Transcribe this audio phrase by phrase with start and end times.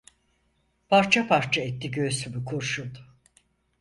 [0.89, 2.89] Parça parça etti göğsümü kurşun.